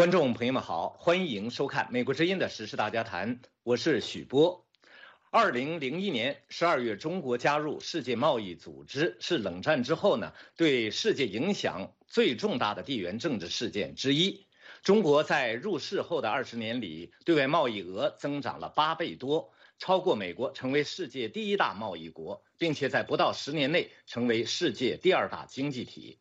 [0.00, 4.66] 观众朋友们好，欢迎收看《美国之音》的时事大家谈，我是许波。
[5.30, 14.46] 二零零一年十二月，中国加入世界贸易组织，是冷战之后呢对世界影响最重大的地缘政治事件之一。
[14.82, 26.18] 中国在入世后的二十年里，对外贸易额增长了八倍多，超过美国，成为世界第一大贸易国，并且在不到十年内成为世界第二大经济体。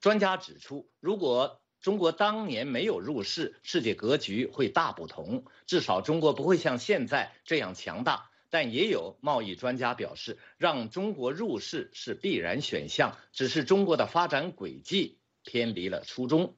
[0.00, 8.30] 专家指出，如果中国当年没有入世，世界格局会大不同，至少中国不会像现在这样强大。
[8.48, 16.56] 但也有贸易专家表示，让中国入世是必然选项，只是中国的发展轨迹偏离了初衷。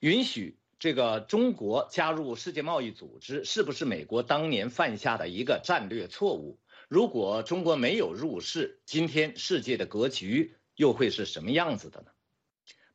[0.00, 6.58] 允许这个中国加入世界贸易组织，是不是美国当年犯下的一个战略错误？
[6.88, 12.10] 如果中国没有入世，今天世界的格局又会是什么样子的呢？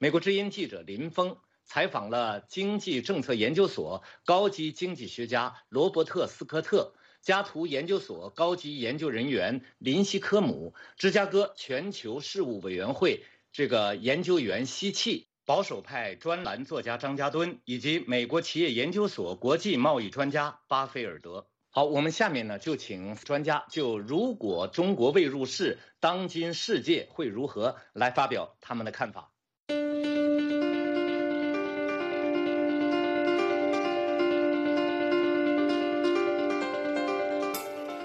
[0.04, 13.24] 美国之音记者林峰采访了经济政策研究所高级经济学家罗伯特斯科特、加图研究所高级研究人员林西科姆、芝加哥全球事务委员会
[13.54, 21.48] 这个研究员西契、保守派专栏作家张家敦以及美国企业研究所国际贸易专家巴菲尔德。
[21.70, 29.30] 好，我们下面呢就请专家就如果中国未入世，当今世界会如何来发表他们的看法。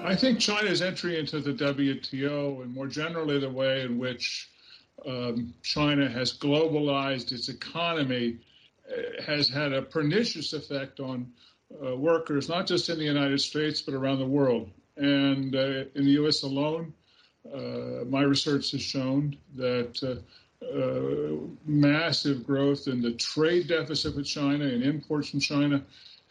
[0.08, 4.48] I think China's entry into the WTO and more generally the way in which
[5.06, 8.38] um, China has globalized its economy
[8.90, 11.30] uh, has had a pernicious effect on
[11.84, 14.70] uh, workers, not just in the United States, but around the world.
[14.96, 16.42] And uh, in the U.S.
[16.42, 16.94] alone,
[17.52, 20.22] uh, my research has shown that
[20.62, 25.82] uh, massive growth in the trade deficit with China and imports from China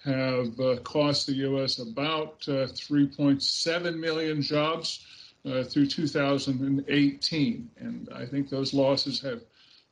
[0.03, 1.79] have uh, cost the U.S.
[1.79, 5.05] about uh, 3.7 million jobs
[5.45, 7.69] uh, through 2018.
[7.77, 9.41] And I think those losses have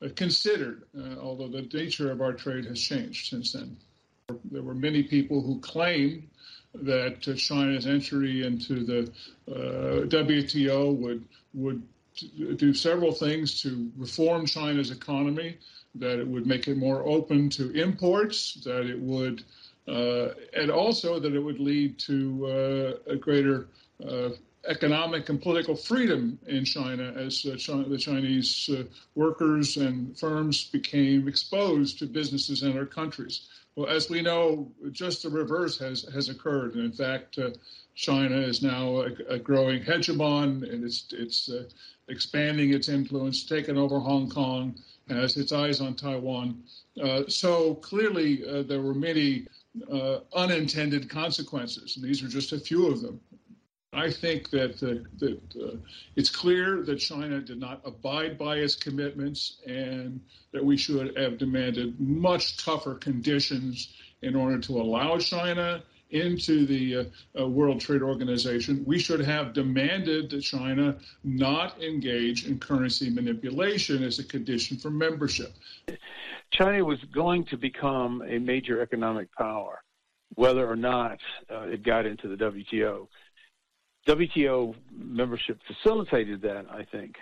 [0.04, 0.84] uh, considered,
[1.22, 3.78] although the nature of our trade has changed since then.
[4.52, 6.28] There were many people who claimed
[6.74, 9.12] that China's entry into the
[9.48, 11.24] WTO would
[11.54, 11.82] would
[12.56, 15.58] do several things to reform China's economy,
[15.96, 19.44] that it would make it more open to imports, that it would
[19.88, 23.68] uh, and also that it would lead to uh, a greater
[24.08, 24.30] uh,
[24.68, 28.84] economic and political freedom in China as uh, China, the Chinese uh,
[29.14, 33.48] workers and firms became exposed to businesses in other countries.
[33.76, 36.76] Well, as we know, just the reverse has, has occurred.
[36.76, 37.52] And in fact, uh,
[37.94, 41.50] China is now a, a, growing hegemon and it's, it's
[42.08, 44.76] expanding its influence, taking over Hong Kong,
[45.08, 46.64] and has its eyes on Taiwan.
[47.28, 49.48] so clearly, there were many
[49.92, 51.96] uh, unintended consequences.
[51.96, 53.20] And these are just a few of them.
[53.94, 55.78] I think that, uh, that uh,
[56.16, 60.20] it's clear that China did not abide by its commitments and
[60.52, 66.98] that we should have demanded much tougher conditions in order to allow China into the
[67.36, 68.84] uh, uh, World Trade Organization.
[68.86, 74.90] We should have demanded that China not engage in currency manipulation as a condition for
[74.90, 75.54] membership.
[76.52, 79.84] China was going to become a major economic power,
[80.36, 81.20] whether or not
[81.52, 83.08] uh, it got into the WTO.
[84.08, 87.16] WTO membership facilitated that, I think.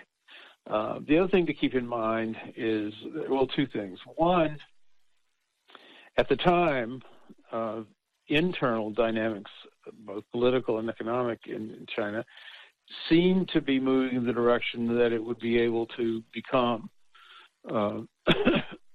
[0.70, 2.92] Uh, the other thing to keep in mind is,
[3.28, 3.98] well, two things.
[4.16, 4.58] One,
[6.16, 7.02] at the time,
[7.50, 7.82] uh,
[8.28, 9.50] internal dynamics,
[10.06, 12.24] both political and economic in China,
[13.08, 16.90] seemed to be moving in the direction that it would be able to become
[17.72, 18.00] uh,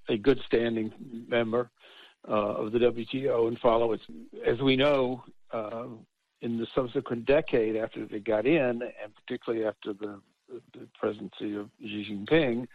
[0.09, 0.91] a good standing
[1.27, 1.69] member
[2.27, 4.03] uh, of the WTO and follow its.
[4.45, 5.85] As we know, uh,
[6.41, 10.19] in the subsequent decade after they got in, and particularly after the,
[10.73, 12.67] the presidency of Xi Jinping,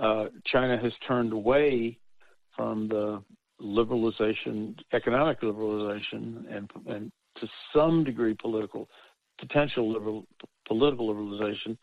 [0.00, 1.98] uh, China has turned away
[2.54, 3.22] from the
[3.60, 8.88] liberalization, economic liberalization, and, and to some degree political
[9.38, 10.26] potential liberal,
[10.66, 11.76] political liberalization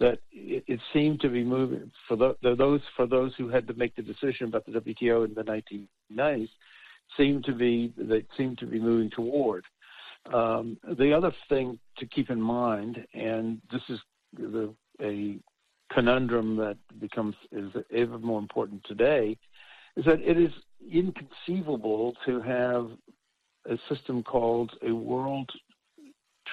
[0.00, 3.74] that it, it seemed to be moving for the, those for those who had to
[3.74, 5.62] make the decision about the WTO in the
[6.18, 6.48] 1990s
[7.16, 9.64] seemed to be they seemed to be moving toward.
[10.32, 14.00] Um, the other thing to keep in mind, and this is
[14.32, 15.38] the, a
[15.92, 19.36] conundrum that becomes is ever more important today,
[19.96, 20.52] is that it is
[20.92, 22.90] inconceivable to have
[23.66, 25.50] a system called a world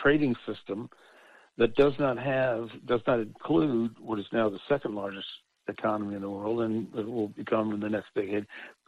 [0.01, 0.89] trading system
[1.57, 5.27] that does not have does not include what is now the second largest
[5.67, 8.45] economy in the world, and it will become in the next decade,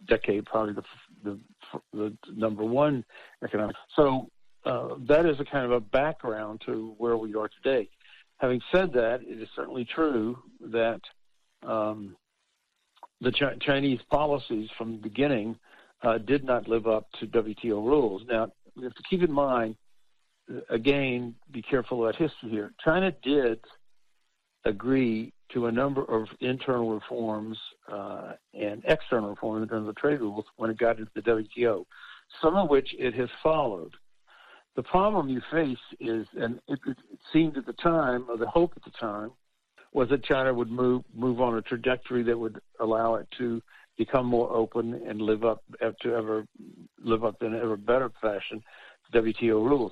[0.08, 0.84] decade probably the
[1.24, 1.40] the,
[1.94, 3.04] the number one
[3.44, 3.76] economic.
[3.96, 4.30] So
[4.66, 7.90] uh, that is a kind of a background to where we are today.
[8.38, 11.02] Having said that, it is certainly true that
[11.66, 12.16] um,
[13.24, 15.58] the Ch- Chinese policies from the beginning
[16.04, 18.22] uh, did not live up to WTO rules.
[18.28, 19.75] Now, we have to keep in mind,
[20.70, 22.74] again, be careful about history here.
[22.84, 23.60] China did
[24.66, 27.58] agree to a number of internal reforms
[27.92, 31.86] uh, and external reforms in terms of trade rules when it got into the WTO,
[32.42, 33.94] some of which it has followed.
[34.76, 36.98] The problem you face is, and it, it
[37.31, 39.31] seemed at the time, or the hope at the time,
[39.94, 43.62] was that China would move move on a trajectory that would allow it to
[43.98, 45.63] become more open and live up
[46.01, 46.45] to ever
[47.00, 48.63] live up in ever better fashion
[49.12, 49.92] to WTO rules.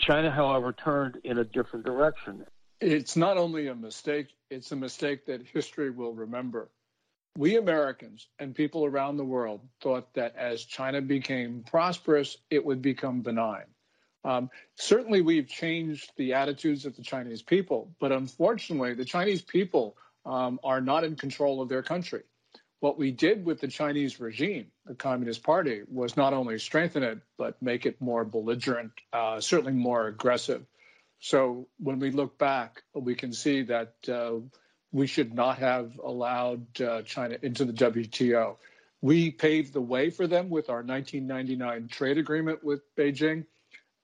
[0.00, 2.44] China, however, turned in a different direction
[2.82, 6.68] it's not only a mistake, it's a mistake that history will remember.
[7.38, 12.82] We Americans and people around the world thought that as China became prosperous, it would
[12.82, 13.64] become benign.
[14.24, 19.96] Um, certainly, we've changed the attitudes of the Chinese people, but unfortunately, the Chinese people
[20.24, 22.22] um, are not in control of their country.
[22.80, 27.18] What we did with the Chinese regime, the Communist Party, was not only strengthen it,
[27.38, 30.64] but make it more belligerent, uh, certainly more aggressive.
[31.20, 34.40] So when we look back, we can see that uh,
[34.90, 38.56] we should not have allowed uh, China into the WTO.
[39.00, 43.46] We paved the way for them with our 1999 trade agreement with Beijing.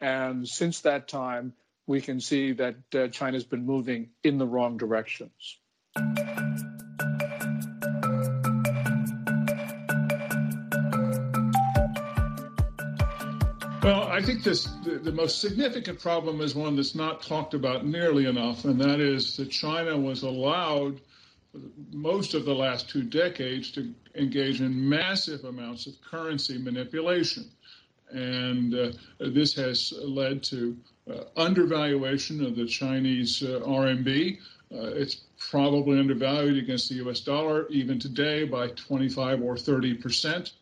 [0.01, 1.55] And since that time,
[1.87, 5.59] we can see that uh, China's been moving in the wrong directions.
[13.83, 17.87] Well, I think this the, the, most significant problem is one that's not talked about
[17.87, 21.01] nearly enough, and that is that China was allowed
[21.93, 27.51] most of the last two decades to engage in massive amounts of currency manipulation.
[28.11, 30.77] And uh, this has led to
[31.11, 34.39] uh, undervaluation of the Chinese uh, RMB.
[34.73, 40.53] Uh, it's probably undervalued against the US dollar even today by 25 or 30 percent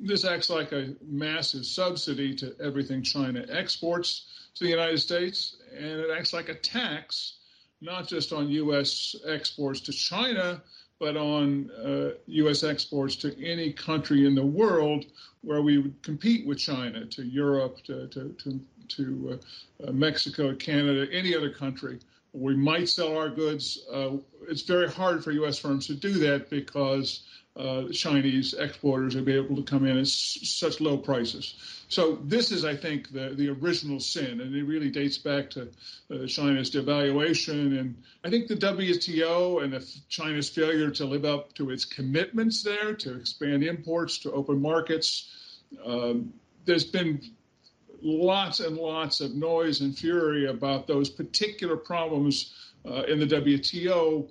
[0.00, 5.84] this acts like a massive subsidy to everything China exports to the United States, and
[5.84, 7.34] it acts like a tax,
[7.80, 9.16] not just on U.S.
[9.26, 10.62] exports to China,
[11.04, 12.64] but on uh, U.S.
[12.64, 15.04] exports to any country in the world
[15.42, 18.58] where we would compete with China, to Europe, to, to, to,
[18.88, 19.38] to
[19.86, 21.98] uh, Mexico, Canada, any other country.
[22.32, 23.84] We might sell our goods.
[23.92, 24.12] Uh,
[24.48, 25.58] it's very hard for U.S.
[25.58, 27.24] firms to do that because
[27.56, 31.54] uh, Chinese exporters would be able to come in at s- such low prices.
[31.88, 35.68] So this is, I think, the, the original sin, and it really dates back to
[36.10, 37.78] uh, China's devaluation.
[37.78, 42.62] And I think the WTO and the, China's failure to live up to its commitments
[42.62, 46.32] there, to expand imports, to open markets, um,
[46.64, 47.20] there's been
[48.02, 52.52] lots and lots of noise and fury about those particular problems
[52.86, 54.28] uh, in the WTO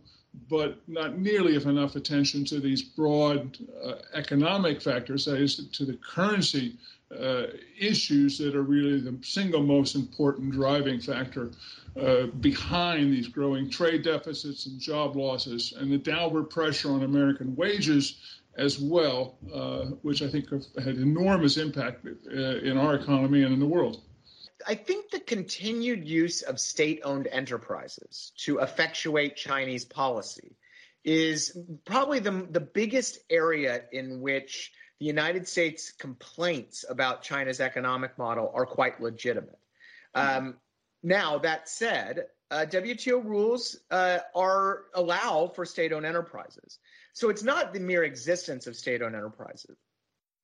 [0.49, 5.97] but not nearly enough attention to these broad uh, economic factors, that is, to the
[5.97, 6.75] currency
[7.19, 7.43] uh,
[7.79, 11.51] issues that are really the single most important driving factor
[11.99, 17.55] uh, behind these growing trade deficits and job losses and the downward pressure on American
[17.55, 23.43] wages as well, uh, which I think have had enormous impact uh, in our economy
[23.43, 24.01] and in the world.
[24.67, 30.55] I think the continued use of state owned enterprises to effectuate Chinese policy
[31.03, 38.17] is probably the, the biggest area in which the United States complaints about China's economic
[38.17, 39.59] model are quite legitimate.
[40.15, 40.55] Um,
[41.01, 46.79] now, that said, uh, WTO rules uh, are allow for state-owned enterprises.
[47.13, 49.75] So it's not the mere existence of state-owned enterprises.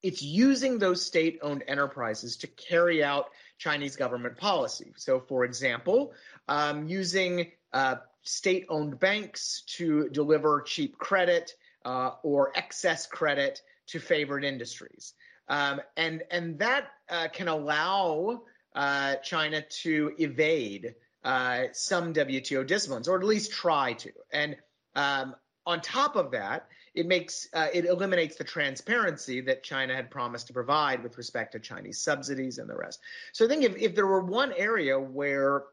[0.01, 4.94] It's using those state-owned enterprises to carry out Chinese government policy.
[4.96, 6.13] So, for example,
[6.48, 11.53] um, using uh, state owned banks to deliver cheap credit
[11.86, 15.13] uh, or excess credit to favored industries.
[15.48, 18.44] Um, and, and that uh, can allow
[18.75, 24.12] uh, China to evade uh, some WTO disciplines, or at least try to.
[24.32, 24.56] And
[24.96, 30.10] um, on top of that, it makes uh, it eliminates the transparency that China had
[30.10, 33.00] promised to provide with respect to Chinese subsidies and the rest.
[33.34, 35.63] So I think if, if there were one area where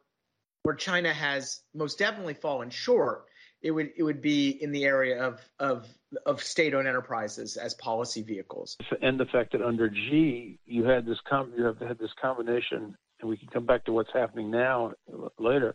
[0.62, 3.26] where China has most definitely fallen short,
[3.62, 5.87] it would it would be in the area of of
[6.25, 8.76] of state-owned enterprises as policy vehicles.
[9.02, 12.96] And the fact that under Xi you had this com- you have had this combination,
[13.20, 14.92] and we can come back to what's happening now
[15.38, 15.75] later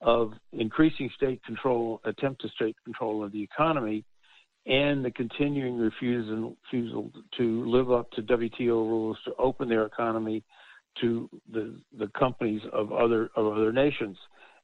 [0.00, 4.04] of increasing state control, attempt to state control of the economy,
[4.68, 10.44] and the continuing refusal, to live up to WTO rules to open their economy
[11.00, 14.16] to the the companies of other of other nations.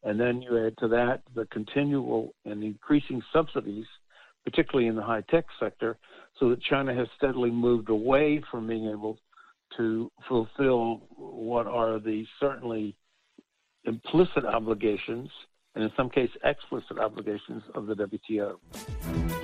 [0.02, 3.86] And then you add to that the continual and increasing subsidies,
[4.44, 5.96] particularly in the high tech sector,
[6.38, 9.18] so that China has steadily moved away from being able
[9.78, 12.94] to fulfill what are the certainly
[13.84, 15.30] implicit obligations,
[15.74, 19.43] and in some cases explicit obligations of the WTO.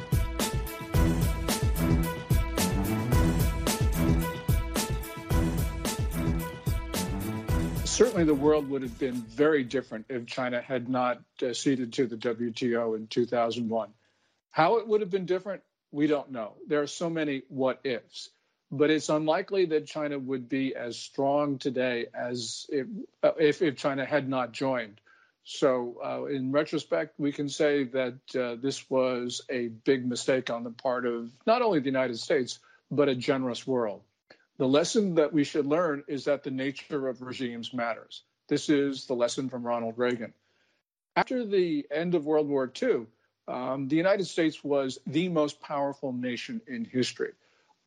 [8.00, 12.06] Certainly the world would have been very different if China had not uh, ceded to
[12.06, 13.90] the WTO in 2001.
[14.50, 15.60] How it would have been different,
[15.92, 16.54] we don't know.
[16.66, 18.30] There are so many what ifs,
[18.70, 22.86] but it's unlikely that China would be as strong today as if,
[23.22, 24.98] uh, if, if, China had not joined.
[25.44, 30.64] So, uh, in retrospect, we can say that uh, this was a big mistake on
[30.64, 34.00] the part of not only the United States, but a generous world.
[34.60, 38.24] The lesson that we should learn is that the nature of regimes matters.
[38.46, 40.34] This is the lesson from Ronald Reagan.
[41.16, 43.06] After the end of World War II,
[43.48, 47.32] um, the United States was the most powerful nation in history.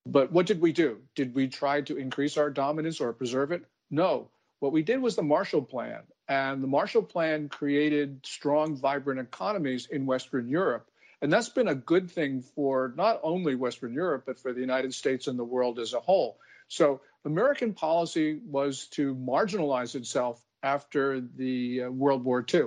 [0.07, 0.97] But what did we do?
[1.13, 3.63] Did we try to increase our dominance or preserve it?
[3.91, 4.29] No.
[4.57, 6.01] What we did was the Marshall Plan.
[6.27, 10.89] And the Marshall Plan created strong, vibrant economies in Western Europe.
[11.21, 14.95] And that's been a good thing for not only Western Europe, but for the United
[14.95, 16.39] States and the world as a whole.
[16.67, 22.65] So American policy was to marginalize itself after the uh, World War II.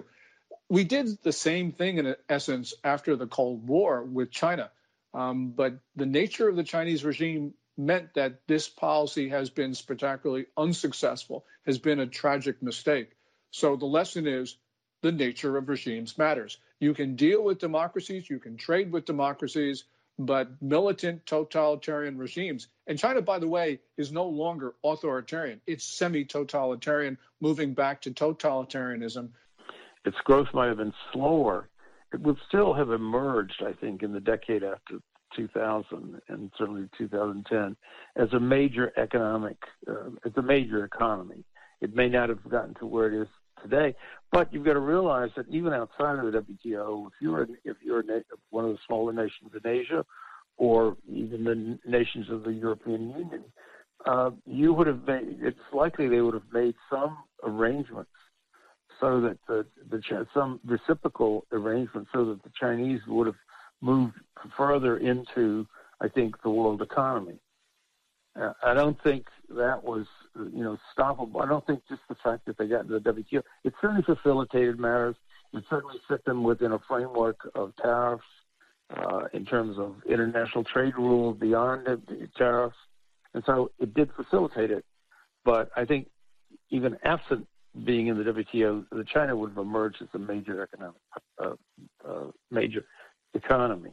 [0.68, 4.70] We did the same thing in essence after the Cold War with China.
[5.14, 10.46] Um, but the nature of the Chinese regime meant that this policy has been spectacularly
[10.56, 13.10] unsuccessful, has been a tragic mistake.
[13.50, 14.56] So the lesson is
[15.02, 16.58] the nature of regimes matters.
[16.80, 19.84] You can deal with democracies, you can trade with democracies,
[20.18, 22.68] but militant totalitarian regimes.
[22.86, 25.60] And China, by the way, is no longer authoritarian.
[25.66, 29.30] It's semi totalitarian, moving back to totalitarianism.
[30.04, 31.68] Its growth might have been slower.
[32.12, 35.00] It would still have emerged, I think, in the decade after
[35.34, 37.76] 2000 and certainly 2010
[38.14, 39.58] as a major economic,
[39.88, 41.44] uh, as a major economy.
[41.80, 43.28] It may not have gotten to where it is
[43.62, 43.94] today.
[44.32, 48.02] But you've got to realize that even outside of the WTO, if you're if you're
[48.50, 50.04] one of the smaller nations in Asia,
[50.56, 53.44] or even the nations of the European Union,
[54.06, 55.38] uh, you would have made.
[55.40, 58.10] It's likely they would have made some arrangements
[59.00, 60.00] so that the, the
[60.32, 63.36] some reciprocal arrangements so that the Chinese would have
[63.80, 64.14] moved
[64.56, 65.66] further into,
[66.00, 67.38] I think, the world economy.
[68.62, 71.42] I don't think that was you know, stoppable.
[71.42, 74.78] I don't think just the fact that they got into the WTO, it certainly facilitated
[74.78, 75.16] matters.
[75.52, 78.24] It certainly set them within a framework of tariffs
[78.94, 81.86] uh, in terms of international trade rules beyond
[82.36, 82.76] tariffs.
[83.34, 84.84] And so it did facilitate it.
[85.44, 86.08] But I think
[86.70, 87.46] even absent
[87.84, 91.00] being in the WTO, the China would have emerged as a major economic,
[91.42, 91.54] uh,
[92.06, 92.84] uh, major
[93.34, 93.90] economy.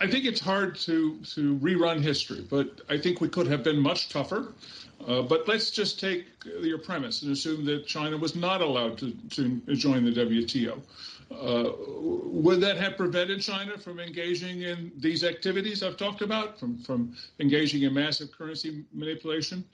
[0.00, 3.78] I think it's hard to to rerun history, but I think we could have been
[3.78, 4.54] much tougher.
[5.06, 6.26] Uh, but let's just take
[6.60, 10.80] your premise and assume that China was not allowed to, to join the WTO.
[11.30, 16.78] Uh, would that have prevented China from engaging in these activities I've talked about, from,
[16.78, 19.64] from engaging in massive currency manipulation?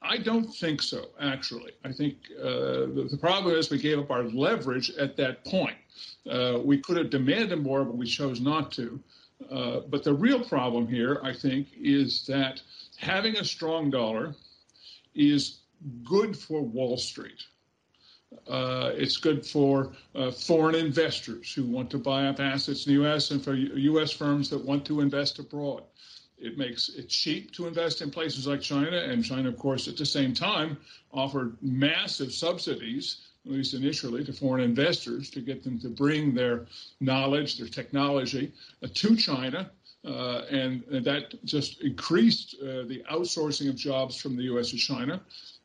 [0.00, 1.72] I don't think so, actually.
[1.84, 5.76] I think uh, the, the, problem is we gave up our leverage at that point.
[6.28, 9.00] Uh, we could have demanded more, but we chose not to.
[9.50, 12.60] Uh, but the real problem here, I think, is that
[12.96, 14.34] having a strong dollar
[15.14, 15.60] is
[16.04, 17.42] good for Wall Street.
[18.46, 23.00] Uh, it's good for uh, foreign investors who want to buy up assets in the
[23.00, 23.30] U.S.
[23.30, 24.12] and for U.S.
[24.12, 25.84] firms that want to invest abroad.
[26.36, 29.96] It makes it cheap to invest in places like China, and China, of course, at
[29.96, 30.76] the same time
[31.12, 36.66] offered massive subsidies, at least initially, to foreign investors to get them to bring their
[37.00, 38.52] knowledge, their technology
[38.82, 39.70] uh, to China
[40.04, 44.70] uh, and, and, that just increased uh, the outsourcing of jobs from the U.S.
[44.70, 45.20] to China.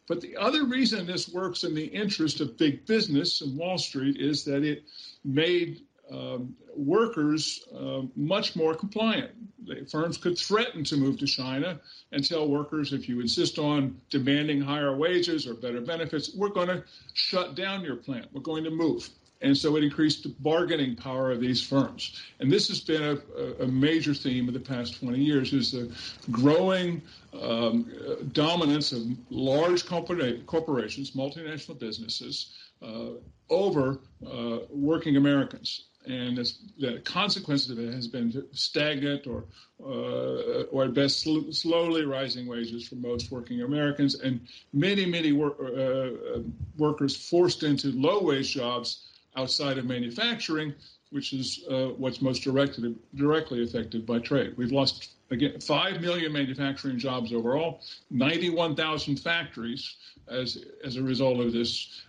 [0.08, 4.18] But the other reason this works in the interest of big business and Wall Street
[4.18, 4.84] is that it
[5.24, 5.82] made
[6.14, 9.32] um, workers uh, much more compliant.
[9.66, 11.80] The firms could threaten to move to China
[12.12, 16.68] and tell workers if you insist on demanding higher wages or better benefits, we're going
[16.68, 18.28] to shut down your plant.
[18.32, 19.10] We're going to move.
[19.42, 22.22] And so it increased the bargaining power of these firms.
[22.40, 25.94] And this has been a, a major theme of the past 20 years is the
[26.32, 27.02] growing
[27.42, 27.92] um,
[28.32, 33.12] dominance of large corporations, multinational businesses, uh,
[33.50, 35.86] over uh, working Americans.
[36.06, 36.38] And
[36.80, 39.46] the consequence of it has been stagnant or,
[39.82, 44.42] uh, or at best, sl- slowly rising wages for most working Americans, and
[44.74, 46.40] many, many wor- uh,
[46.78, 50.74] workers forced into low wage jobs outside of manufacturing,
[51.12, 54.54] which is uh, what's most directly affected by trade.
[54.58, 57.82] We've lost again 5 million manufacturing jobs overall,
[58.12, 59.96] 91,000 factories
[60.28, 62.04] as as a result of this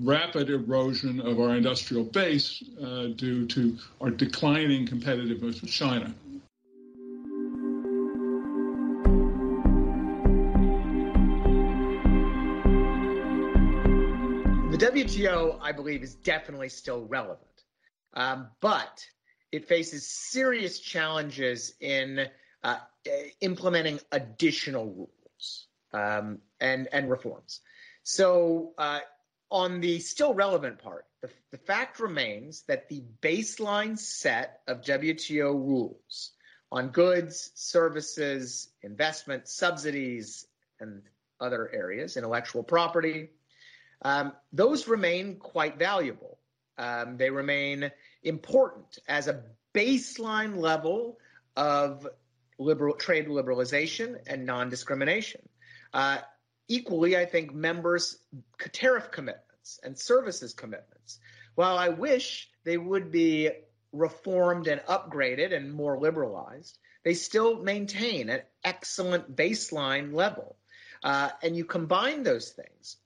[0.00, 6.14] rapid erosion of our industrial base uh, due to our declining competitiveness with China.
[14.70, 17.40] The WTO, I believe, is definitely still relevant,
[18.14, 19.04] um, but
[19.50, 22.26] it faces serious challenges in
[22.62, 22.76] uh,
[23.40, 27.60] implementing additional rules um, and and reforms.
[28.02, 29.00] So uh,
[29.50, 35.52] on the still relevant part, the, the fact remains that the baseline set of WTO
[35.52, 36.32] rules
[36.70, 40.46] on goods, services, investment, subsidies,
[40.80, 41.02] and
[41.40, 43.30] other areas, intellectual property,
[44.02, 46.38] um, those remain quite valuable.
[46.76, 47.90] Um, they remain
[48.22, 49.42] important as a
[49.74, 51.18] baseline level
[51.56, 52.06] of
[52.58, 55.40] liberal trade liberalization and non-discrimination.
[55.92, 56.18] Uh,
[56.68, 58.18] equally, I think members'
[58.72, 61.18] tariff commitments and services commitments,
[61.54, 63.50] while I wish they would be
[63.92, 70.56] reformed and upgraded and more liberalized, they still maintain an excellent baseline level.
[71.02, 72.96] Uh, and you combine those things,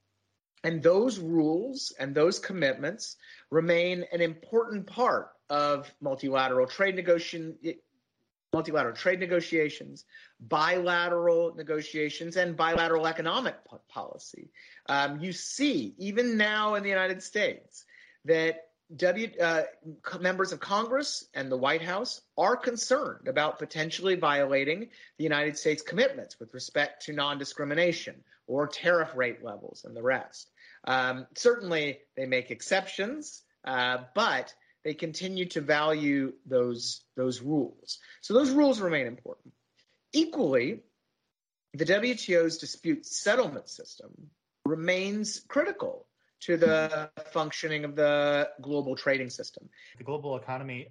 [0.64, 3.16] and those rules and those commitments
[3.50, 7.58] remain an important part of multilateral trade negotiation,
[8.52, 10.04] multilateral trade negotiations,
[10.40, 13.54] bilateral negotiations, and bilateral economic
[13.88, 14.50] policy.
[14.86, 17.84] Um, you see, even now in the United States,
[18.24, 19.62] that W, uh,
[20.20, 25.80] members of Congress and the White House are concerned about potentially violating the United States
[25.80, 30.50] commitments with respect to non discrimination or tariff rate levels and the rest.
[30.84, 34.52] Um, certainly, they make exceptions, uh, but
[34.84, 37.98] they continue to value those those rules.
[38.20, 39.54] So those rules remain important.
[40.12, 40.80] Equally,
[41.74, 44.10] the WTO's dispute settlement system
[44.64, 46.06] remains critical
[46.40, 49.68] to the functioning of the global trading system.
[49.98, 50.88] The global economy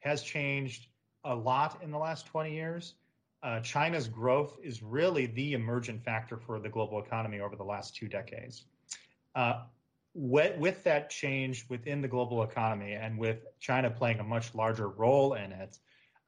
[0.00, 0.86] has changed
[1.24, 2.94] a lot in the last 20 years.
[3.42, 7.94] Uh, China's growth is really the emergent factor for the global economy over the last
[7.94, 8.64] two decades.
[9.34, 9.64] Uh,
[10.14, 15.34] with, that change within the global economy and with China playing a much larger role
[15.34, 15.78] in it,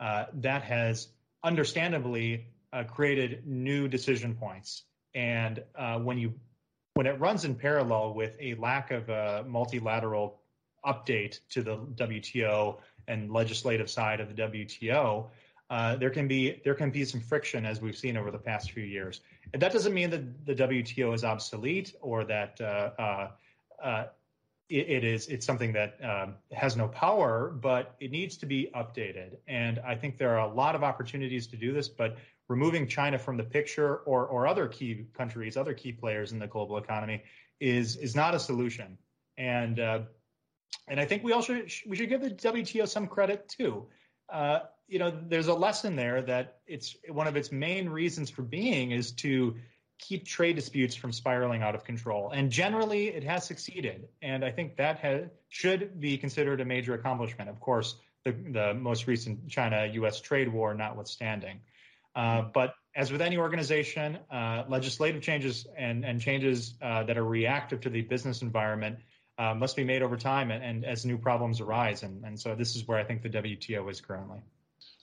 [0.01, 1.09] uh, that has
[1.45, 4.83] understandably uh, created new decision points.
[5.15, 6.35] And uh, when you
[6.95, 10.41] when it runs in parallel with a lack of a multilateral
[10.87, 15.27] update to the WTO and legislative side of the WTO,
[15.69, 18.71] uh, there can be there can be some friction as we've seen over the past
[18.71, 19.21] few years.
[19.53, 23.29] And that doesn't mean that the WTO is obsolete or that uh, uh,
[24.69, 28.71] it, it is it's something that um, has no power, but it needs to be
[28.75, 29.37] updated.
[29.47, 32.17] And I think there are a lot of opportunities to do this, but
[32.49, 36.47] removing China from the picture or or other key countries, other key players in the
[36.47, 37.23] global economy
[37.61, 38.99] is is not a solution.
[39.39, 40.01] And uh,
[40.89, 43.87] and I think we also we should give the WTO some credit too.
[44.29, 48.43] Uh, you know, there's a lesson there that it's one of its main reasons for
[48.43, 49.57] being is to
[49.99, 52.31] keep trade disputes from spiraling out of control.
[52.31, 54.09] And generally, it has succeeded.
[54.23, 57.49] And I think that has, should be considered a major accomplishment.
[57.49, 61.61] Of course, the, the most recent China US trade war notwithstanding.
[62.15, 67.25] Uh, but as with any organization, uh, legislative changes and, and changes uh, that are
[67.25, 68.99] reactive to the business environment
[69.39, 72.03] uh, must be made over time and, and as new problems arise.
[72.03, 74.41] And, and so this is where I think the WTO is currently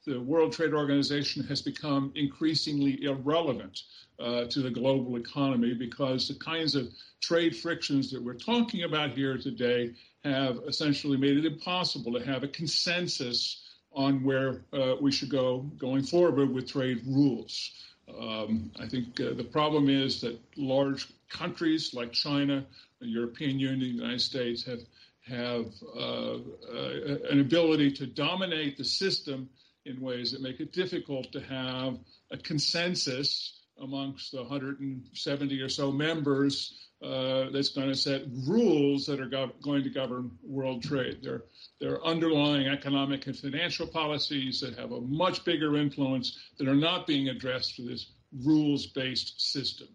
[0.05, 3.83] the World Trade Organization has become increasingly irrelevant
[4.19, 6.89] uh, to the global economy because the kinds of
[7.21, 12.43] trade frictions that we're talking about here today have essentially made it impossible to have
[12.43, 13.63] a consensus
[13.93, 17.71] on where uh, we should go going forward with trade rules.
[18.19, 22.65] Um, I think uh, the problem is that large countries like China,
[22.99, 24.79] the European Union, the United States have
[25.25, 29.49] have uh, uh, an ability to dominate the system
[29.85, 31.99] in ways that make it difficult to have
[32.31, 39.19] a consensus amongst the 170 or so members uh, that's going to set rules that
[39.19, 41.19] are gov- going to govern world trade.
[41.21, 41.43] There,
[41.81, 46.75] there are underlying economic and financial policies that have a much bigger influence that are
[46.75, 48.11] not being addressed through this
[48.43, 49.87] rules based system.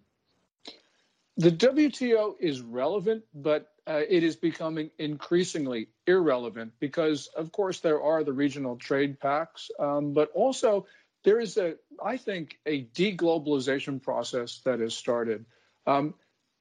[1.38, 8.03] The WTO is relevant, but uh, it is becoming increasingly irrelevant because, of course, there
[8.03, 10.87] are the regional trade pacts, um, but also
[11.24, 11.74] there is a,
[12.05, 15.46] I think, a deglobalization process that has started.
[15.87, 16.14] Um,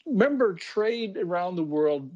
[0.05, 2.09] remember, trade around the world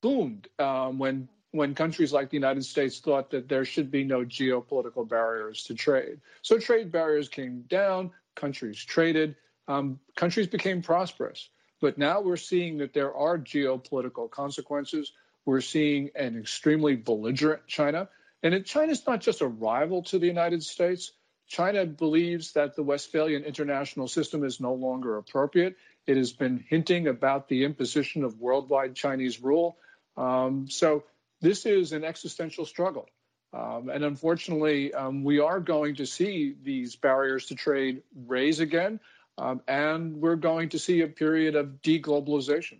[0.00, 4.20] boomed um, when when countries like the United States thought that there should be no
[4.20, 6.20] geopolitical barriers to trade.
[6.42, 9.34] So trade barriers came down, countries traded,
[9.66, 11.48] um, countries became prosperous.
[11.80, 15.12] But now we're seeing that there are geopolitical consequences.
[15.44, 18.08] We're seeing an extremely belligerent China.
[18.42, 21.12] And China is not just a rival to the United States.
[21.48, 25.76] China believes that the Westphalian international system is no longer appropriate.
[26.06, 29.78] It has been hinting about the imposition of worldwide Chinese rule.
[30.16, 31.04] Um, so
[31.40, 33.08] this is an existential struggle.
[33.52, 39.00] Um, and unfortunately, um, we are going to see these barriers to trade raise again,
[39.38, 42.78] um, and we're going to see a period of deglobalization.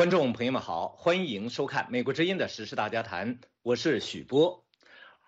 [0.00, 4.64] 观众朋友们好，欢迎收看《美国之音》的时事大家谈，我是许波。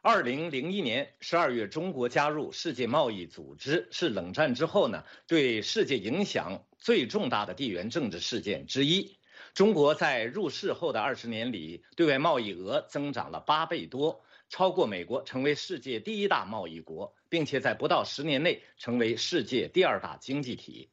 [0.00, 9.18] 二零零一年十二月，中国加入世界贸易组织，是冷战之后呢对世界影响最重大的地缘政治事件之一。
[9.52, 20.88] 中国在入世后的二十年里，对外贸易额增长了八倍多，超过美国，成为世界第一大贸易国，并且在不到十年内成为世界第二大经济体。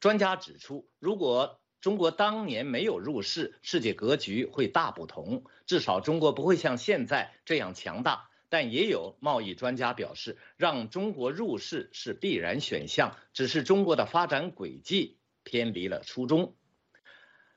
[0.00, 5.44] 专家指出，如果中国当年没有入世，世界格局会大不同。
[5.66, 8.30] 至少中国不会像现在这样强大。
[8.48, 16.54] 但也有贸易专家表示，让中国入世是必然选项，只是中国的发展轨迹偏离了初衷。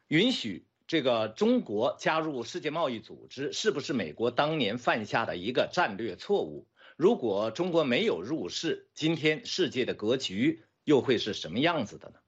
[0.10, 6.68] 允许这个中国加入世界贸易组织，是不是美国当年犯下的一个战略错误？
[6.98, 12.20] 如果中国没有入世，今天世界的格局又会是什么样子的呢？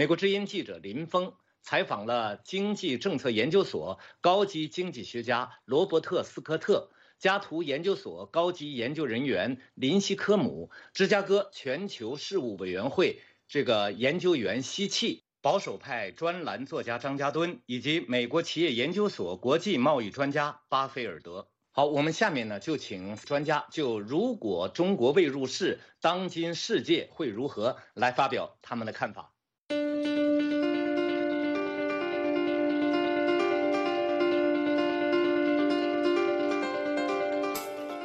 [0.00, 21.50] 美国之音记者林峰采访了经济政策研究所高级经济学家罗伯特斯科特、加图研究所高级研究人员林希科姆、芝加哥全球事务委员会这个研究员西契、保守派专栏作家张家敦以及美国企业研究所国际贸易专家巴菲尔德。
[21.72, 29.34] 好，我们下面呢就请专家就如果中国未入世，当今世界会如何来发表他们的看法。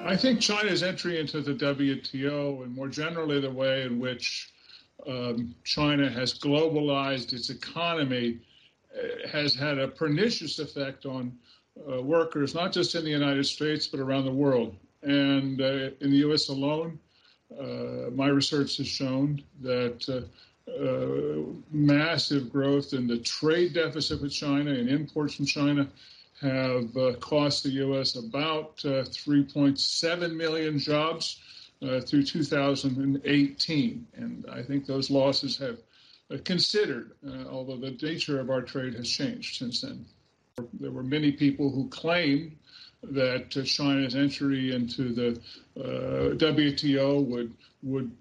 [0.05, 4.53] I think China's entry into the WTO and more generally the way in which
[5.07, 8.39] um, China has globalized its economy
[8.95, 11.35] uh, has had a pernicious effect on
[11.91, 14.75] uh, workers, not just in the United States, but around the world.
[15.01, 16.49] And uh, in the U.S.
[16.49, 16.99] alone,
[17.59, 21.41] uh, my research has shown that uh, uh,
[21.71, 25.87] massive growth in the trade deficit with China and imports from China
[26.41, 28.15] have uh, cost the U.S.
[28.15, 31.39] about uh, 3.7 million jobs
[31.81, 34.07] uh, through 2018.
[34.15, 35.77] And I think those losses have
[36.31, 37.11] uh, considered,
[37.49, 40.05] although the nature of our trade has changed since then.
[40.79, 42.55] There were many people who claimed
[43.03, 45.39] that China's entry into the
[45.77, 48.11] WTO would would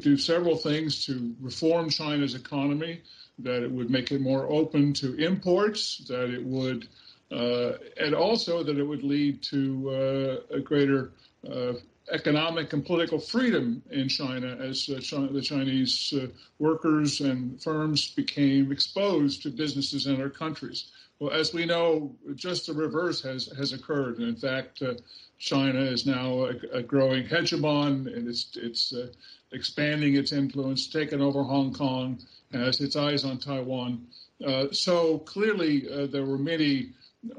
[0.00, 3.00] do several things to reform China's economy,
[3.38, 6.88] that it would make it more open to imports, that it would
[7.30, 11.12] and also that it would lead to uh, a greater
[11.50, 11.72] uh,
[12.12, 16.12] economic and political freedom in China as China, the Chinese
[16.58, 20.90] workers and firms became exposed to businesses in their countries.
[21.20, 24.18] Well, as we know, just the reverse has, has occurred.
[24.18, 24.94] And in fact, uh,
[25.38, 29.08] China is now a, a, growing hegemon and it's, it's uh,
[29.52, 32.18] expanding its influence, taking over Hong Kong,
[32.52, 34.06] has its eyes on Taiwan.
[34.44, 36.88] Uh, so clearly, there were many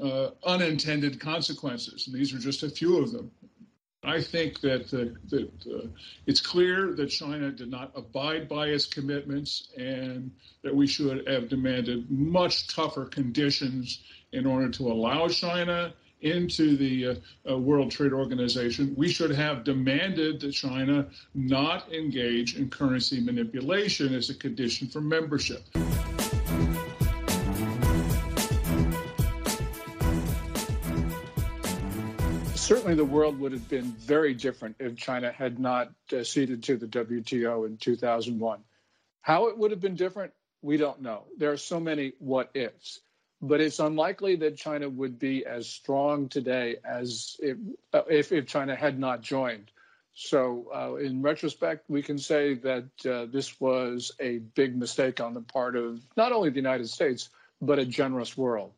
[0.00, 3.30] uh, unintended consequences, and these are just a few of them.
[4.04, 5.86] I think that, uh, that uh,
[6.26, 11.48] it's clear that China did not abide by its commitments and that we should have
[11.48, 17.14] demanded much tougher conditions in order to allow China into the uh,
[17.50, 24.14] uh, World Trade Organization, we should have demanded that China not engage in currency manipulation
[24.14, 25.62] as a condition for membership.
[32.62, 36.76] Certainly the world would have been very different if China had not uh, ceded to
[36.76, 38.60] the WTO in 2001.
[39.20, 41.24] How it would have been different, we don't know.
[41.36, 43.00] There are so many what ifs,
[43.40, 47.36] but it's unlikely that China would be as strong today as
[47.92, 49.72] uh, if, if China had not joined.
[50.14, 55.34] So, uh, in retrospect, we can say that uh, this was a big mistake on
[55.34, 57.28] the part of not only the United States,
[57.60, 58.72] but a generous world.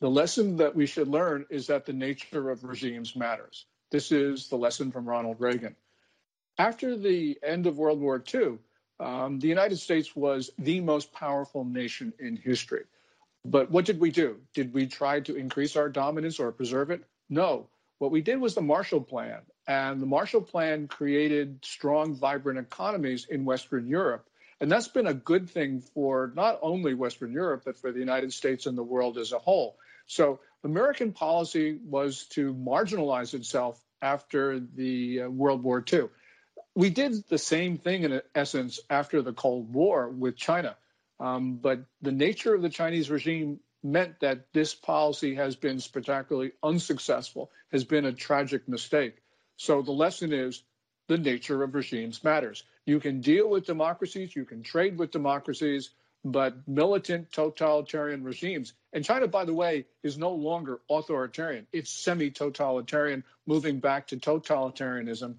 [0.00, 3.66] The lesson that we should learn is that the nature of regimes matters.
[3.90, 5.76] This is the lesson from Ronald Reagan.
[6.58, 8.58] After the end of World War II,
[9.00, 12.84] um, the United States was the most powerful nation in history.
[13.44, 14.40] But what did we do?
[14.54, 17.04] Did we try to increase our dominance or preserve it?
[17.28, 17.68] No.
[17.98, 19.40] What we did was the Marshall Plan.
[19.66, 24.28] And the Marshall Plan created strong, vibrant economies in Western Europe.
[24.60, 28.32] And that's been a good thing for not only Western Europe, but for the United
[28.32, 29.76] States and the world as a whole.
[30.06, 36.08] So American policy was to marginalize itself after the uh, World War II.
[36.74, 40.76] We did the same thing in essence after the Cold War with China.
[41.20, 46.52] Um, but the nature of the Chinese regime meant that this policy has been spectacularly
[46.62, 49.16] unsuccessful, has been a tragic mistake.
[49.56, 50.62] So the lesson is
[51.06, 52.64] the nature of regimes matters.
[52.86, 55.90] You can deal with democracies, you can trade with democracies,
[56.24, 58.72] but militant totalitarian regimes.
[58.92, 61.66] And China, by the way, is no longer authoritarian.
[61.72, 65.36] It's semi totalitarian, moving back to totalitarianism.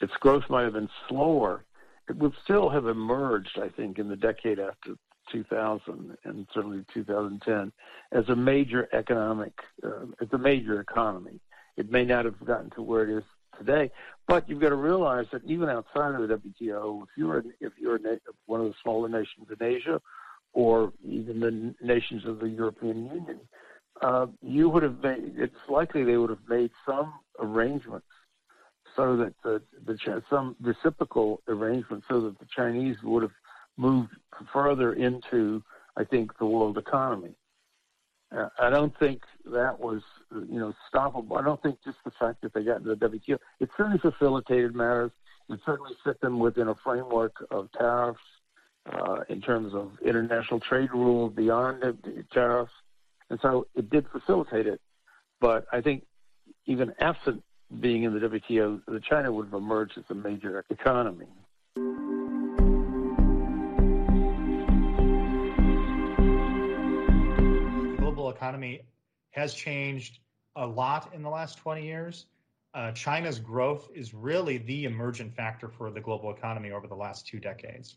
[0.00, 1.64] Its growth might have been slower.
[2.08, 4.94] It would still have emerged, I think, in the decade after
[5.32, 7.72] 2000 and certainly 2010
[8.12, 11.40] as a major economic, uh, as a major economy.
[11.76, 13.24] It may not have gotten to where it is
[13.58, 13.90] today.
[14.26, 17.98] But you've got to realize that even outside of the WTO, if you're if you're
[18.46, 20.00] one of the smaller nations in Asia,
[20.52, 23.40] or even the nations of the European Union,
[24.02, 25.34] uh, you would have made.
[25.36, 28.06] It's likely they would have made some arrangements
[28.96, 33.32] so that the, the some reciprocal arrangements so that the Chinese would have
[33.76, 34.12] moved
[34.52, 35.62] further into,
[35.96, 37.34] I think, the world economy.
[38.58, 41.38] I don't think that was, you know, stoppable.
[41.38, 44.74] I don't think just the fact that they got into the WTO, it certainly facilitated
[44.74, 45.12] matters.
[45.48, 48.20] It certainly set them within a framework of tariffs
[48.90, 51.82] uh, in terms of international trade rules beyond
[52.32, 52.72] tariffs.
[53.30, 54.80] And so it did facilitate it.
[55.40, 56.04] But I think
[56.66, 57.42] even absent
[57.80, 61.26] being in the WTO, the China would have emerged as a major economy.
[68.30, 68.82] Economy
[69.30, 70.20] has changed
[70.56, 72.26] a lot in the last 20 years.
[72.74, 77.26] Uh, China's growth is really the emergent factor for the global economy over the last
[77.26, 77.96] two decades.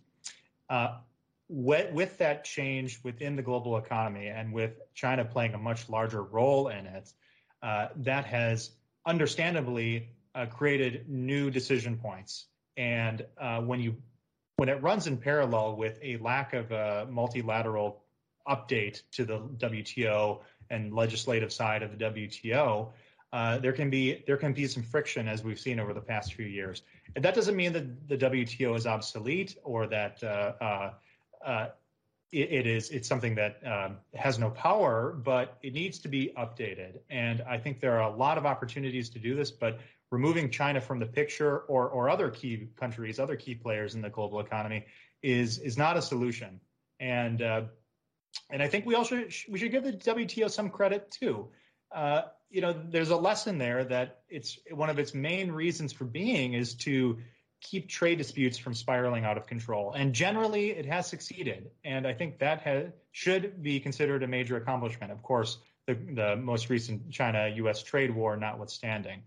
[0.69, 0.97] Uh,
[1.49, 6.23] with, with, that change within the global economy and with China playing a much larger
[6.23, 7.13] role in it,
[7.63, 8.71] uh, that has
[9.05, 12.47] understandably uh, created new decision points.
[12.75, 13.95] And uh, when you
[14.57, 18.03] when it runs in parallel with a lack of a multilateral
[18.49, 22.89] update to the WTO and legislative side of the WTO,
[23.33, 26.33] uh, there can be there can be some friction as we've seen over the past
[26.33, 26.83] few years.
[27.15, 30.93] And that doesn't mean that the WTO is obsolete or that uh, uh,
[31.45, 31.67] uh,
[32.31, 36.33] it, it is it's something that um, has no power, but it needs to be
[36.37, 36.99] updated.
[37.09, 39.79] And I think there are a lot of opportunities to do this, but
[40.09, 44.09] removing China from the picture or or other key countries, other key players in the
[44.09, 44.85] global economy
[45.21, 46.61] is is not a solution.
[46.99, 47.61] And uh,
[48.49, 51.47] and I think we also we should give the WTO some credit too.
[51.91, 56.05] Uh, you know, there's a lesson there that it's one of its main reasons for
[56.05, 57.17] being is to
[57.61, 59.93] keep trade disputes from spiraling out of control.
[59.93, 61.71] And generally, it has succeeded.
[61.83, 65.11] And I think that should be considered a major accomplishment.
[65.11, 67.83] Of course, the, the most recent China-U.S.
[67.83, 69.23] trade war notwithstanding.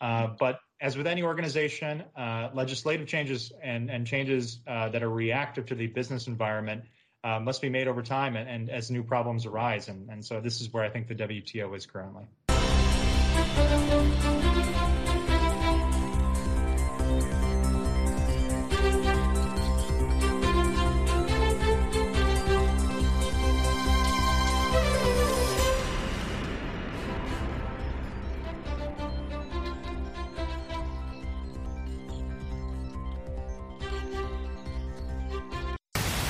[0.00, 5.10] Uh, but as with any organization, uh, legislative changes and, and changes uh, that are
[5.10, 6.84] reactive to the business environment
[7.22, 9.88] uh, must be made over time and, and, as new problems arise.
[9.88, 12.24] And, and so this is where I think the WTO is currently.